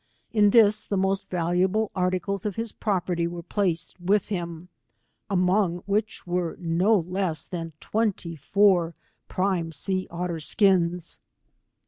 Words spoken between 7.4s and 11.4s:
thaa tweuJy foar prime sea otter skias.